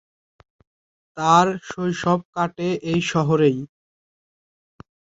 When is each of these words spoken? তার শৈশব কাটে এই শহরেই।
তার 1.17 1.47
শৈশব 1.69 2.19
কাটে 2.35 2.69
এই 2.91 2.99
শহরেই। 3.11 3.57